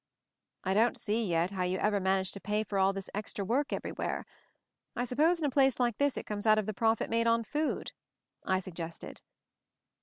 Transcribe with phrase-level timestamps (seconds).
[0.63, 3.71] "I don't see yet how you ever manage to pay for all this extra work
[3.71, 4.25] everywhere.
[4.95, 7.43] I suppose in a place like this it comes out of the profit made on
[7.43, 7.91] food,"
[8.43, 9.21] I suggested.